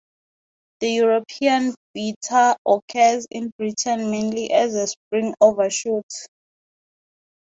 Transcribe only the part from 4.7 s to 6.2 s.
a spring overshoot.